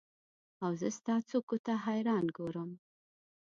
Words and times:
اوزه 0.65 0.89
ستا 0.97 1.15
څوکو 1.29 1.57
ته 1.65 1.73
حیران 1.85 2.25
ګورم 2.37 2.71